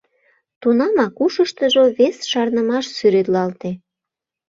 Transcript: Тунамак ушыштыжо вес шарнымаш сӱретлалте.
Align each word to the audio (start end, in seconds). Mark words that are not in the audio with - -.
Тунамак 0.61 1.15
ушыштыжо 1.25 1.83
вес 1.97 2.17
шарнымаш 2.31 2.85
сӱретлалте. 2.97 3.71